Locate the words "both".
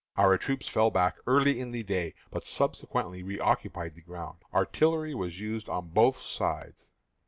5.89-6.19